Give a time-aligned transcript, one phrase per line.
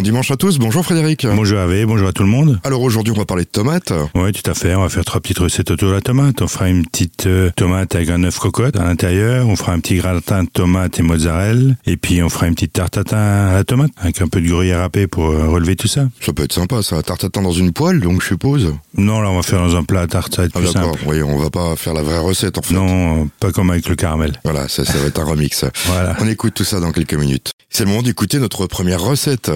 [0.00, 1.26] Bon dimanche à tous, bonjour Frédéric.
[1.26, 2.58] Bonjour Hervé, bonjour à tout le monde.
[2.64, 3.92] Alors aujourd'hui on va parler de tomates.
[4.14, 6.40] Oui, tout à fait, on va faire trois petites recettes autour de la tomate.
[6.40, 9.80] On fera une petite euh, tomate avec un œuf cocotte à l'intérieur, on fera un
[9.80, 13.62] petit gratin de tomate et mozzarella, et puis on fera une petite tarte à la
[13.64, 16.08] tomate, avec un peu de gruyère râpé pour euh, relever tout ça.
[16.22, 18.72] Ça peut être sympa ça, tarte tatin dans une poêle donc je suppose.
[18.96, 20.68] Non, là on va faire dans un plat à tarte, ça va être Ah plus
[20.68, 20.98] simple.
[21.04, 22.72] oui on va pas faire la vraie recette en fait.
[22.72, 24.32] Non, pas comme avec le caramel.
[24.44, 25.66] Voilà, ça, ça va être un remix.
[25.84, 26.16] Voilà.
[26.20, 27.52] On écoute tout ça dans quelques minutes.
[27.68, 29.50] C'est le moment d'écouter notre première recette.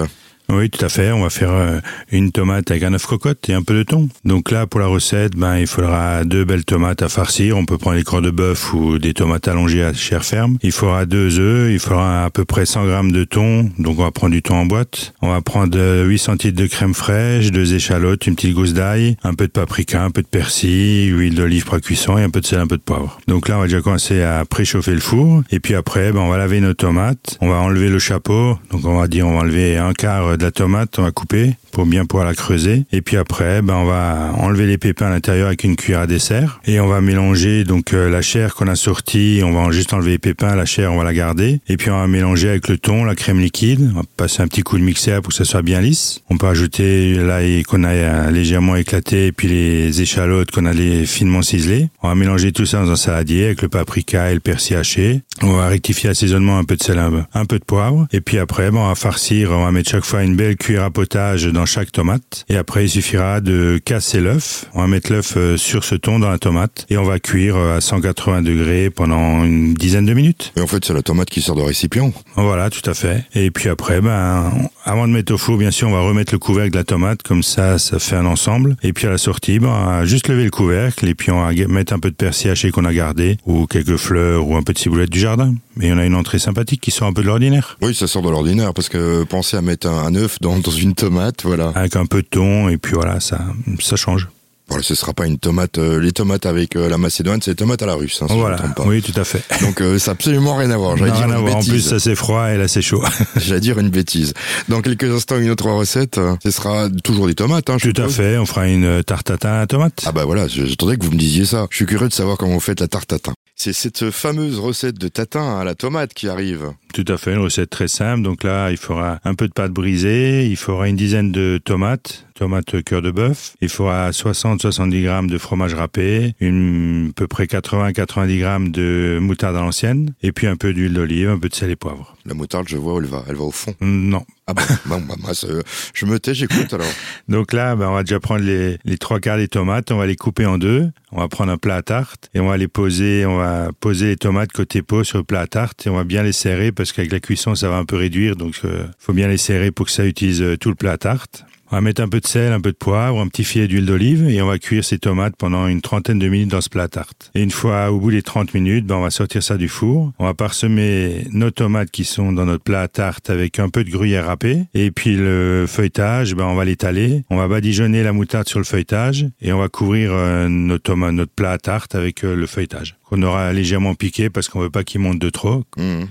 [0.50, 1.10] Oui, tout à fait.
[1.10, 1.80] On va faire euh,
[2.12, 4.08] une tomate avec un œuf cocotte et un peu de thon.
[4.24, 7.56] Donc là, pour la recette, ben, il faudra deux belles tomates à farcir.
[7.56, 10.58] On peut prendre les corps de bœuf ou des tomates allongées à chair ferme.
[10.62, 11.72] Il faudra deux œufs.
[11.72, 13.70] Il faudra à peu près 100 grammes de thon.
[13.78, 15.14] Donc on va prendre du thon en boîte.
[15.22, 19.16] On va prendre euh, 8 centilitres de crème fraîche, deux échalotes, une petite gousse d'ail,
[19.22, 22.46] un peu de paprika, un peu de persil, huile d'olive pré-cuisson et un peu de
[22.46, 23.18] sel, un peu de poivre.
[23.28, 25.42] Donc là, on va déjà commencer à préchauffer le four.
[25.50, 27.38] Et puis après, ben, on va laver nos tomates.
[27.40, 28.58] On va enlever le chapeau.
[28.70, 31.54] Donc on va dire, on va enlever un quart de la tomate, on va couper
[31.72, 32.84] pour bien pouvoir la creuser.
[32.92, 36.06] Et puis après, ben, on va enlever les pépins à l'intérieur avec une cuillère à
[36.06, 36.60] dessert.
[36.66, 39.42] Et on va mélanger donc euh, la chair qu'on a sortie.
[39.44, 41.60] On va juste enlever les pépins, la chair, on va la garder.
[41.68, 43.90] Et puis on va mélanger avec le thon, la crème liquide.
[43.92, 46.22] On va passer un petit coup de mixeur pour que ça soit bien lisse.
[46.30, 50.72] On peut ajouter l'ail qu'on a euh, légèrement éclaté et puis les échalotes qu'on a
[50.72, 51.88] les finement ciselées.
[52.02, 55.22] On va mélanger tout ça dans un saladier avec le paprika et le persil haché.
[55.42, 58.06] On va rectifier l'assaisonnement un peu de sel, un peu de poivre.
[58.12, 60.84] Et puis après, ben, on va farcir, on va mettre chaque fois une belle cuillère
[60.84, 62.44] à potage dans chaque tomate.
[62.48, 64.66] Et après, il suffira de casser l'œuf.
[64.74, 67.56] On va mettre l'œuf euh, sur ce thon dans la tomate et on va cuire
[67.56, 70.52] euh, à 180 degrés pendant une dizaine de minutes.
[70.56, 72.12] Et en fait c'est la tomate qui sort de récipient.
[72.36, 73.24] Voilà, tout à fait.
[73.34, 74.52] Et puis après, ben,
[74.84, 77.22] avant de mettre au four, bien sûr, on va remettre le couvercle de la tomate,
[77.22, 78.76] comme ça, ça fait un ensemble.
[78.82, 81.40] Et puis à la sortie, ben, on va juste lever le couvercle et puis on
[81.40, 84.62] va mettre un peu de persil haché qu'on a gardé, ou quelques fleurs, ou un
[84.62, 85.54] peu de ciboulette du jardin.
[85.80, 87.76] Et on a une entrée sympathique qui sort un peu de l'ordinaire.
[87.82, 90.70] Oui ça sort de l'ordinaire parce que pensez à mettre un, un œuf dans, dans
[90.70, 91.72] une tomate, voilà.
[91.74, 93.40] Avec un peu de thon, et puis voilà, ça,
[93.80, 94.28] ça change.
[94.74, 97.54] Voilà, ce sera pas une tomate, euh, les tomates avec euh, la macédoine, c'est les
[97.54, 98.82] tomates à la russe, hein, si voilà, pas.
[98.86, 99.40] oui, tout à fait.
[99.60, 100.96] Donc euh, ça a absolument rien à voir.
[100.96, 101.56] J'allais dire rien à une voir.
[101.58, 101.88] En plus, bêtise.
[101.90, 103.00] ça c'est froid et là c'est chaud.
[103.36, 104.34] J'allais dire une bêtise.
[104.68, 106.18] Dans quelques instants, une autre recette.
[106.18, 108.36] euh, Ce sera toujours des tomates, hein, tout à fait.
[108.36, 110.02] On fera une tarte tatin à tomate.
[110.06, 111.68] Ah bah voilà, j'attendais que vous me disiez ça.
[111.70, 113.32] Je suis curieux de savoir comment vous faites la tarte tatin.
[113.56, 116.72] C'est cette fameuse recette de tatin à la tomate qui arrive.
[116.92, 118.22] Tout à fait, une recette très simple.
[118.22, 122.26] Donc là, il faudra un peu de pâte brisée, il faudra une dizaine de tomates,
[122.34, 127.44] tomates cœur de bœuf, il faudra 60-70 grammes de fromage râpé, une, à peu près
[127.44, 131.54] 80-90 grammes de moutarde à l'ancienne, et puis un peu d'huile d'olive, un peu de
[131.54, 132.16] sel et poivre.
[132.26, 133.74] La moutarde, je vois, elle va, elle va au fond.
[133.80, 134.24] Non.
[134.46, 135.46] Ah bah, bon, bah, moi, ça,
[135.94, 136.86] je me tais, j'écoute alors.
[137.28, 140.06] Donc là, ben, on va déjà prendre les, les trois quarts des tomates, on va
[140.06, 142.68] les couper en deux, on va prendre un plat à tarte, et on va les
[142.68, 145.96] poser, on va poser les tomates côté peau sur le plat à tarte, et on
[145.96, 148.86] va bien les serrer, parce qu'avec la cuisson, ça va un peu réduire, donc euh,
[148.98, 151.44] faut bien les serrer pour que ça utilise euh, tout le plat à tarte.
[151.70, 153.86] On va mettre un peu de sel, un peu de poivre, un petit filet d'huile
[153.86, 156.88] d'olive et on va cuire ces tomates pendant une trentaine de minutes dans ce plat
[156.88, 157.30] tarte.
[157.34, 160.12] Et une fois au bout des 30 minutes, ben, on va sortir ça du four.
[160.18, 163.90] On va parsemer nos tomates qui sont dans notre plat tarte avec un peu de
[163.90, 164.64] gruyère râpée.
[164.74, 167.24] Et puis le feuilletage, ben, on va l'étaler.
[167.30, 171.58] On va badigeonner la moutarde sur le feuilletage et on va couvrir euh, notre plat
[171.58, 172.96] tarte avec euh, le feuilletage.
[173.04, 175.64] Qu'on aura légèrement piqué parce qu'on veut pas qu'il monte de trop.
[175.76, 176.04] Mmh.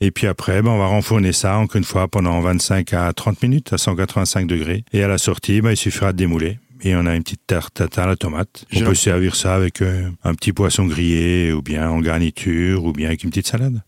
[0.00, 3.42] Et puis après, ben, on va renfourner ça encore une fois pendant 25 à 30
[3.42, 4.84] minutes à 185 degrés.
[4.92, 6.58] Et à la sortie, ben, il suffira de démouler.
[6.82, 8.64] Et on a une petite tarte tatin à la tomate.
[8.74, 12.92] On peut servir ça avec euh, un petit poisson grillé ou bien en garniture ou
[12.92, 13.82] bien avec une petite salade.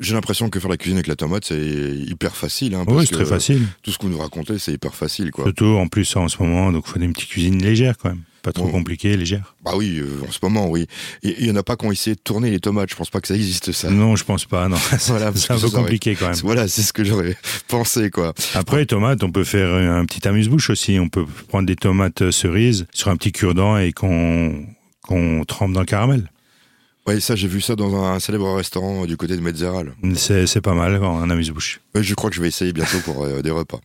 [0.00, 2.74] J'ai l'impression que faire la cuisine avec la tomate, c'est hyper facile.
[2.74, 3.66] Hein, Oui, c'est très facile.
[3.82, 5.44] Tout ce que vous nous racontez, c'est hyper facile, quoi.
[5.44, 8.22] Surtout en plus en ce moment, donc il faut une petite cuisine légère quand même.
[8.48, 8.72] Pas trop Bon.
[8.72, 9.54] compliquée, légère.
[9.62, 10.86] Bah oui, euh, en ce moment, oui.
[11.22, 12.88] Il y en a pas qui ont essayé de tourner les tomates.
[12.88, 13.90] Je pense pas que ça existe, ça.
[13.90, 14.68] Non, je pense pas.
[14.68, 14.78] Non,
[15.08, 16.38] Voilà, c'est un peu compliqué quand même.
[16.42, 17.36] Voilà, c'est ce que j'aurais
[17.68, 18.32] pensé, quoi.
[18.54, 20.98] Après, les tomates, on peut faire un petit amuse-bouche aussi.
[20.98, 24.64] On peut prendre des tomates cerises sur un petit cure-dent et qu'on
[25.02, 26.30] qu'on trempe dans le caramel.
[27.06, 29.92] Ouais, ça, j'ai vu ça dans un célèbre restaurant du côté de Metzeral.
[30.14, 31.80] C'est pas mal, un amuse-bouche.
[31.94, 33.80] Je crois que je vais essayer bientôt pour euh, des repas.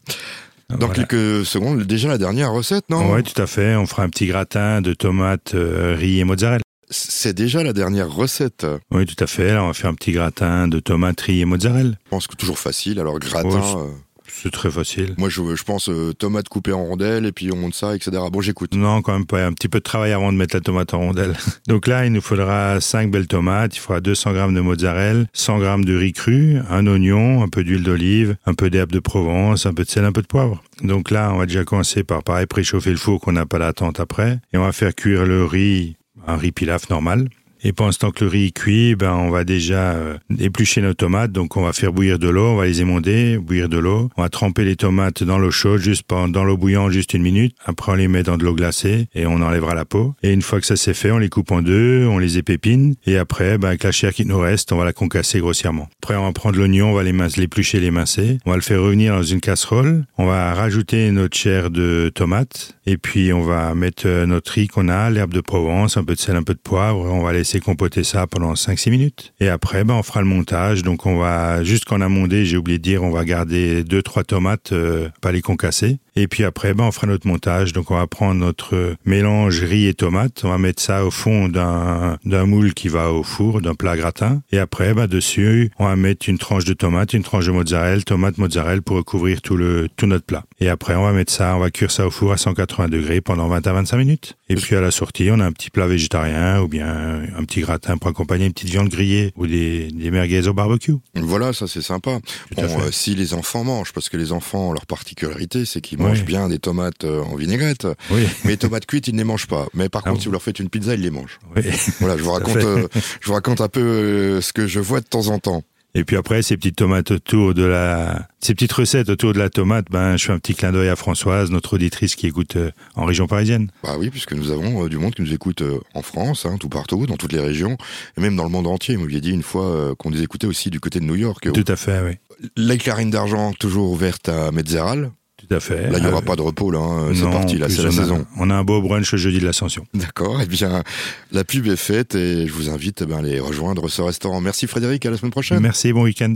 [0.69, 0.93] Dans Voilà.
[1.05, 3.75] quelques secondes, déjà la dernière recette, non Oui, tout à fait.
[3.75, 6.61] On fera un petit gratin de tomates, euh, riz et mozzarella.
[6.89, 8.65] C'est déjà la dernière recette.
[8.91, 9.53] Oui, tout à fait.
[9.53, 11.91] Là, on va faire un petit gratin de tomates, riz et mozzarella.
[12.05, 12.99] Je pense que toujours facile.
[12.99, 13.89] Alors, gratin, Ouais,
[14.27, 15.13] c'est- très facile.
[15.17, 18.11] moi, je, je pense euh, tomates coupées en rondelles et puis on monte ça, etc.
[18.31, 18.73] Bon, j'écoute.
[18.75, 19.45] Non, quand même pas.
[19.45, 21.33] Un petit peu de travail avant de mettre la tomate en rondelle.
[21.67, 25.59] Donc là, il nous faudra 5 belles tomates, il faudra 200 grammes de mozzarella, 100
[25.59, 29.65] grammes de riz cru, un oignon, un peu d'huile d'olive, un peu d'herbe de Provence,
[29.65, 30.63] un peu de sel, un peu de poivre.
[30.81, 33.99] Donc là, on va déjà commencer par, pareil, préchauffer le four qu'on n'a pas d'attente
[33.99, 34.39] après.
[34.53, 35.95] Et on va faire cuire le riz,
[36.27, 37.29] un riz pilaf normal.
[37.63, 41.31] Et pendant que le riz cuit, ben on va déjà euh, éplucher nos tomates.
[41.31, 44.09] Donc on va faire bouillir de l'eau, on va les émonder, bouillir de l'eau.
[44.17, 47.55] On va tremper les tomates dans l'eau chaude, juste dans l'eau bouillante, juste une minute.
[47.65, 50.13] Après on les met dans de l'eau glacée et on enlèvera la peau.
[50.23, 52.95] Et une fois que ça c'est fait, on les coupe en deux, on les épépine.
[53.05, 55.87] Et après, ben, avec la chair qui nous reste, on va la concasser grossièrement.
[56.01, 58.39] Après on va prendre l'oignon, on va les l'éplucher, l'émincer.
[58.45, 60.05] On va le faire revenir dans une casserole.
[60.17, 62.75] On va rajouter notre chair de tomate.
[62.85, 66.15] Et puis on va mettre euh, notre riz qu'on a, l'herbe de Provence, un peu
[66.15, 66.99] de sel, un peu de poivre.
[66.99, 69.33] On va laisser compoter ça pendant 5-6 minutes.
[69.39, 70.83] Et après, ben, on fera le montage.
[70.83, 74.01] Donc on va, juste qu'on a mondé, j'ai oublié de dire, on va garder deux
[74.01, 75.99] trois tomates, euh, pas les concasser.
[76.15, 77.73] Et puis après, ben, on fera notre montage.
[77.73, 80.41] Donc, on va prendre notre mélange riz et tomate.
[80.43, 83.97] On va mettre ça au fond d'un, d'un moule qui va au four, d'un plat
[83.97, 84.41] gratin.
[84.51, 88.01] Et après, ben, dessus, on va mettre une tranche de tomate, une tranche de mozzarella,
[88.01, 90.43] tomate, mozzarella pour recouvrir tout le, tout notre plat.
[90.59, 93.21] Et après, on va mettre ça, on va cuire ça au four à 180 degrés
[93.21, 94.37] pendant 20 à 25 minutes.
[94.49, 97.61] Et puis, à la sortie, on a un petit plat végétarien ou bien un petit
[97.61, 100.93] gratin pour accompagner une petite viande grillée ou des, des merguez au barbecue.
[101.15, 102.19] Voilà, ça, c'est sympa.
[102.55, 106.23] bon, euh, si les enfants mangent, parce que les enfants, leur particularité, c'est qu'ils mange
[106.25, 107.87] bien des tomates euh, en vinaigrette.
[108.11, 108.27] Oui.
[108.43, 109.67] Mais les tomates cuites, ils ne les mangent pas.
[109.73, 111.39] Mais par ah contre, si vous leur faites une pizza, ils les mangent.
[111.55, 111.63] Oui.
[111.99, 112.87] Voilà, je vous raconte, euh,
[113.21, 115.63] je vous raconte un peu euh, ce que je vois de temps en temps.
[115.95, 119.51] Et puis après, ces petites tomates autour de la, ces petites recettes autour de la
[119.51, 122.57] tomate, ben, je fais un petit clin d'œil à Françoise, notre auditrice qui écoute
[122.95, 123.69] en région parisienne.
[123.83, 125.61] Bah oui, puisque nous avons du monde qui nous écoute
[125.93, 127.77] en France, hein, tout partout, dans toutes les régions,
[128.17, 128.95] et même dans le monde entier.
[128.95, 131.51] Vous m'aviez dit une fois qu'on nous écoutait aussi du côté de New York.
[131.53, 132.17] Tout à fait, oui.
[132.57, 135.11] La clarine d'argent toujours ouverte à Metzeral.
[135.53, 135.89] Tout à fait.
[135.89, 136.79] Là, il n'y aura pas de repos, là.
[136.79, 137.11] Hein.
[137.13, 138.25] C'est parti, là, c'est la saison.
[138.37, 139.85] On a un beau brunch jeudi de l'Ascension.
[139.93, 140.39] D'accord.
[140.41, 140.83] Eh bien,
[141.31, 144.41] la pub est faite et je vous invite eh ben, à aller rejoindre ce restaurant.
[144.41, 145.59] Merci Frédéric, à la semaine prochaine.
[145.59, 146.31] Merci, bon week-end.